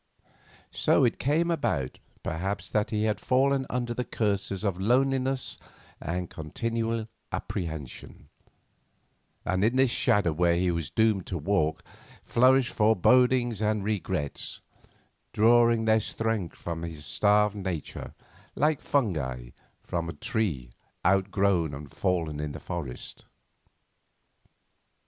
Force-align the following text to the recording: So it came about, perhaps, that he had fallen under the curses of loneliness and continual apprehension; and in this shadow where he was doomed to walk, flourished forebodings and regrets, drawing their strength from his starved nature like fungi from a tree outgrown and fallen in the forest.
So 0.71 1.03
it 1.03 1.19
came 1.19 1.51
about, 1.51 1.99
perhaps, 2.23 2.71
that 2.71 2.89
he 2.89 3.03
had 3.03 3.19
fallen 3.19 3.67
under 3.69 3.93
the 3.93 4.03
curses 4.03 4.63
of 4.63 4.81
loneliness 4.81 5.59
and 6.01 6.27
continual 6.27 7.07
apprehension; 7.31 8.27
and 9.45 9.63
in 9.63 9.75
this 9.75 9.91
shadow 9.91 10.31
where 10.33 10.55
he 10.55 10.71
was 10.71 10.89
doomed 10.89 11.27
to 11.27 11.37
walk, 11.37 11.83
flourished 12.23 12.73
forebodings 12.73 13.61
and 13.61 13.83
regrets, 13.83 14.59
drawing 15.33 15.85
their 15.85 15.99
strength 15.99 16.57
from 16.57 16.81
his 16.81 17.05
starved 17.05 17.55
nature 17.55 18.15
like 18.55 18.81
fungi 18.81 19.51
from 19.83 20.09
a 20.09 20.13
tree 20.13 20.71
outgrown 21.05 21.75
and 21.75 21.91
fallen 21.91 22.39
in 22.39 22.53
the 22.53 22.59
forest. 22.59 23.25